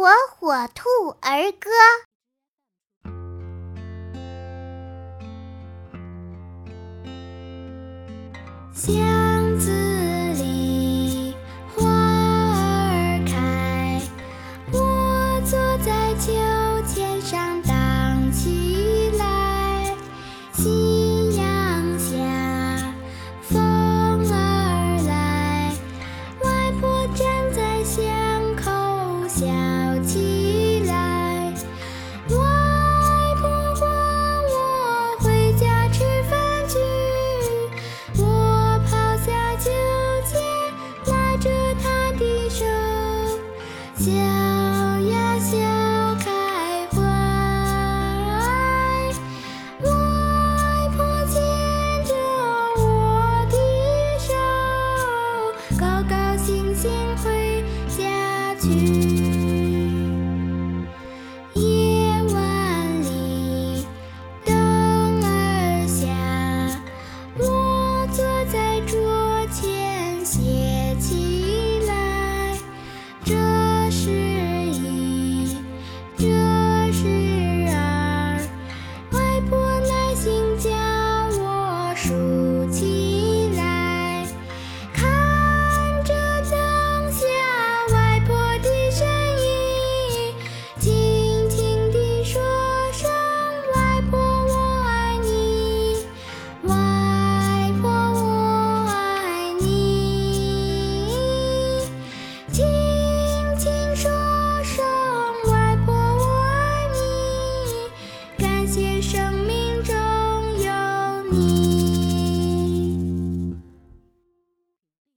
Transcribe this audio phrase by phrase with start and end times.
[0.00, 0.88] 火火兔
[1.20, 1.68] 儿歌》。
[8.72, 9.70] 巷子
[10.42, 11.36] 里
[11.76, 14.00] 花儿开，
[14.72, 16.32] 我坐在秋
[16.86, 18.59] 千上荡起
[44.00, 45.58] 笑呀笑
[46.20, 46.30] 开
[46.88, 47.02] 怀
[49.82, 49.88] 外
[50.96, 51.42] 婆牵
[52.06, 52.14] 着
[52.78, 53.54] 我的
[54.18, 54.32] 手
[55.78, 57.62] 高高兴兴回
[57.94, 59.39] 家去。
[111.32, 112.09] You.